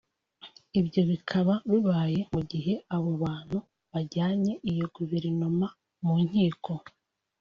Ibyo 0.79 1.01
bikaba 1.09 1.53
bibaye 1.69 2.19
mu 2.33 2.41
gihe 2.51 2.73
abo 2.95 3.11
bantu 3.23 3.57
bajyanye 3.91 4.53
iyo 4.71 4.85
guverinoma 4.95 5.67
mu 6.05 6.15
nkiko 6.27 6.73